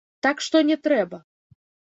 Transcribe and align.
Так 0.27 0.39
што 0.45 0.61
не 0.71 0.77
трэба. 0.87 1.17